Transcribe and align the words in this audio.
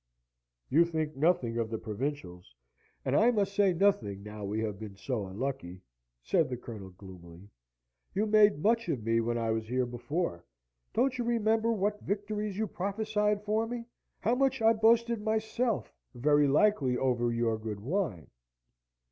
"You 0.67 0.83
think 0.83 1.15
nothing 1.15 1.59
of 1.59 1.69
the 1.69 1.77
provincials: 1.77 2.55
and 3.05 3.15
I 3.15 3.29
must 3.29 3.53
say 3.53 3.71
nothing 3.71 4.23
now 4.23 4.43
we 4.43 4.59
have 4.61 4.79
been 4.79 4.95
so 4.95 5.27
unlucky," 5.27 5.83
said 6.23 6.49
the 6.49 6.57
Colonel, 6.57 6.89
gloomily. 6.89 7.51
"You 8.15 8.25
made 8.25 8.63
much 8.63 8.89
of 8.89 9.03
me 9.03 9.19
when 9.21 9.37
I 9.37 9.51
was 9.51 9.67
here 9.67 9.85
before. 9.85 10.43
Don't 10.91 11.19
you 11.19 11.23
remember 11.23 11.71
what 11.71 12.01
victories 12.01 12.57
you 12.57 12.65
prophesied 12.65 13.43
for 13.43 13.67
me 13.67 13.85
how 14.21 14.33
much 14.33 14.59
I 14.59 14.73
boasted 14.73 15.21
myself 15.21 15.93
very 16.15 16.47
likely 16.47 16.97
over 16.97 17.31
your 17.31 17.59
good 17.59 17.79
wine? 17.81 18.31